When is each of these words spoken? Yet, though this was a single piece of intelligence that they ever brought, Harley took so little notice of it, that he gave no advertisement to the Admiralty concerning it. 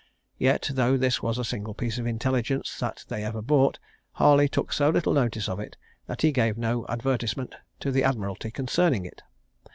Yet, 0.39 0.71
though 0.73 0.97
this 0.97 1.21
was 1.21 1.37
a 1.37 1.43
single 1.45 1.75
piece 1.75 1.99
of 1.99 2.07
intelligence 2.07 2.75
that 2.79 3.05
they 3.07 3.23
ever 3.23 3.39
brought, 3.39 3.77
Harley 4.13 4.49
took 4.49 4.73
so 4.73 4.89
little 4.89 5.13
notice 5.13 5.47
of 5.47 5.59
it, 5.59 5.77
that 6.07 6.23
he 6.23 6.31
gave 6.31 6.57
no 6.57 6.87
advertisement 6.89 7.53
to 7.81 7.91
the 7.91 8.03
Admiralty 8.03 8.49
concerning 8.49 9.05
it. 9.05 9.21